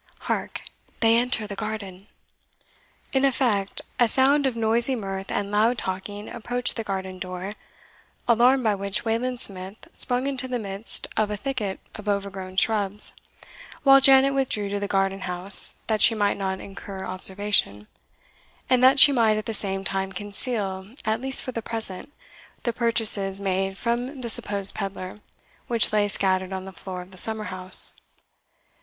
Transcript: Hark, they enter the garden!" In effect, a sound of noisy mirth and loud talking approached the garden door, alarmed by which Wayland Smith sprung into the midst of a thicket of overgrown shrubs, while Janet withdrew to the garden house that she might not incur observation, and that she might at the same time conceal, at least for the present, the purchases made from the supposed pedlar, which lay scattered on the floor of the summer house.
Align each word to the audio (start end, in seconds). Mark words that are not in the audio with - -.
Hark, 0.21 0.63
they 0.99 1.15
enter 1.15 1.45
the 1.45 1.55
garden!" 1.55 2.07
In 3.13 3.23
effect, 3.23 3.81
a 3.99 4.07
sound 4.07 4.47
of 4.47 4.55
noisy 4.55 4.95
mirth 4.95 5.31
and 5.31 5.51
loud 5.51 5.77
talking 5.77 6.27
approached 6.27 6.75
the 6.75 6.83
garden 6.83 7.19
door, 7.19 7.53
alarmed 8.27 8.63
by 8.63 8.73
which 8.73 9.05
Wayland 9.05 9.41
Smith 9.41 9.87
sprung 9.93 10.25
into 10.25 10.47
the 10.47 10.57
midst 10.57 11.07
of 11.15 11.29
a 11.29 11.37
thicket 11.37 11.79
of 11.93 12.09
overgrown 12.09 12.57
shrubs, 12.57 13.15
while 13.83 14.01
Janet 14.01 14.33
withdrew 14.33 14.69
to 14.69 14.79
the 14.79 14.87
garden 14.87 15.19
house 15.19 15.75
that 15.85 16.01
she 16.01 16.15
might 16.15 16.33
not 16.37 16.59
incur 16.59 17.05
observation, 17.05 17.87
and 18.71 18.83
that 18.83 18.99
she 18.99 19.11
might 19.11 19.37
at 19.37 19.45
the 19.45 19.53
same 19.53 19.83
time 19.83 20.11
conceal, 20.11 20.95
at 21.05 21.21
least 21.21 21.43
for 21.43 21.51
the 21.51 21.61
present, 21.61 22.11
the 22.63 22.73
purchases 22.73 23.39
made 23.39 23.77
from 23.77 24.21
the 24.21 24.31
supposed 24.31 24.73
pedlar, 24.73 25.19
which 25.67 25.93
lay 25.93 26.07
scattered 26.07 26.53
on 26.53 26.65
the 26.65 26.73
floor 26.73 27.03
of 27.03 27.11
the 27.11 27.19
summer 27.19 27.43
house. 27.53 27.93